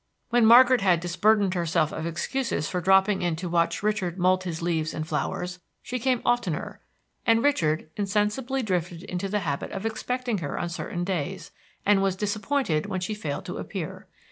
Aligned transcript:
When 0.31 0.47
Margaret 0.47 0.81
had 0.81 0.99
disburdened 0.99 1.53
herself 1.53 1.91
of 1.91 2.07
excuses 2.07 2.67
for 2.67 2.81
dropping 2.81 3.21
in 3.21 3.35
to 3.35 3.47
watch 3.47 3.83
Richard 3.83 4.17
mold 4.17 4.45
his 4.45 4.59
leaves 4.59 4.95
and 4.95 5.07
flowers, 5.07 5.59
she 5.83 5.99
came 5.99 6.23
oftener, 6.25 6.81
and 7.23 7.43
Richard 7.43 7.87
insensibly 7.95 8.63
drifted 8.63 9.03
into 9.03 9.29
the 9.29 9.41
habit 9.41 9.71
of 9.71 9.85
expecting 9.85 10.39
her 10.39 10.57
on 10.57 10.69
certain 10.69 11.03
days, 11.03 11.51
and 11.85 12.01
was 12.01 12.15
disappointed 12.15 12.87
when 12.87 12.99
she 12.99 13.13
failed 13.13 13.45
to 13.45 13.57
appear. 13.57 14.07